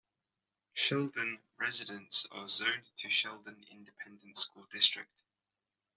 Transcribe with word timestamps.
Sheldon 0.73 1.41
residents 1.59 2.25
are 2.31 2.47
zoned 2.47 2.89
to 2.95 3.07
Sheldon 3.07 3.63
Independent 3.69 4.35
School 4.35 4.65
District. 4.71 5.21